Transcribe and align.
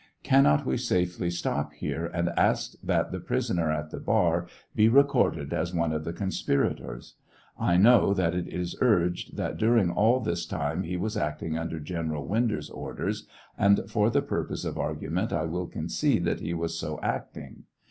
Cannot 0.23 0.65
we 0.65 0.77
safely 0.77 1.29
stop 1.29 1.73
here 1.73 2.07
and 2.07 2.29
ask 2.29 2.73
that 2.81 3.11
the 3.11 3.19
prisoner 3.19 3.71
at 3.71 3.91
the 3.91 3.99
bar 3.99 4.47
be 4.75 4.89
recorded 4.89 5.53
as 5.53 5.75
one 5.75 5.93
of 5.93 6.05
the 6.05 6.11
conspirators? 6.11 7.17
I 7.55 7.77
know 7.77 8.11
that 8.15 8.33
it 8.33 8.47
is 8.47 8.75
urged 8.81 9.37
that 9.37 9.57
during 9.57 9.91
all 9.91 10.19
this 10.19 10.47
time 10.47 10.81
he 10.81 10.97
was 10.97 11.15
acting 11.17 11.55
under 11.55 11.79
General 11.79 12.25
Winder's 12.27 12.71
orders, 12.71 13.27
and 13.59 13.83
for 13.87 14.09
the 14.09 14.23
purpose 14.23 14.65
of 14.65 14.79
argument 14.79 15.31
I 15.31 15.45
will 15.45 15.67
concede 15.67 16.25
that 16.25 16.39
he 16.39 16.55
was 16.55 16.79
so 16.79 16.99
acting. 17.03 17.65